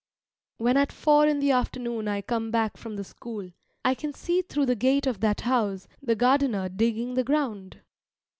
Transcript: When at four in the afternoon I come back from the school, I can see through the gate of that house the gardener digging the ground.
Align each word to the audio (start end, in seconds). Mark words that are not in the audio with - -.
When 0.57 0.77
at 0.77 0.91
four 0.91 1.27
in 1.27 1.37
the 1.37 1.51
afternoon 1.51 2.07
I 2.07 2.23
come 2.23 2.49
back 2.49 2.75
from 2.75 2.95
the 2.95 3.03
school, 3.03 3.51
I 3.85 3.93
can 3.93 4.15
see 4.15 4.41
through 4.41 4.65
the 4.65 4.75
gate 4.75 5.05
of 5.05 5.19
that 5.19 5.41
house 5.41 5.87
the 6.01 6.15
gardener 6.15 6.69
digging 6.69 7.13
the 7.13 7.23
ground. 7.23 7.81